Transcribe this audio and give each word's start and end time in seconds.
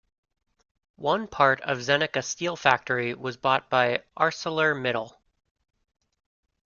One 0.95 1.27
part 1.27 1.61
of 1.61 1.77
Zenica 1.77 2.23
steel 2.23 2.55
factory 2.55 3.13
was 3.13 3.37
bought 3.37 3.69
by 3.69 4.01
Arcelor 4.17 4.73
Mittal. 4.73 5.15